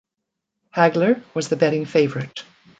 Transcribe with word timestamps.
Hagler 0.75 1.21
was 1.35 1.49
the 1.49 1.55
betting 1.55 1.85
favorite. 1.85 2.43